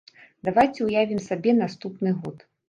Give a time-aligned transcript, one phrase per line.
[0.47, 2.37] Давайце ўявім сабе наступны год.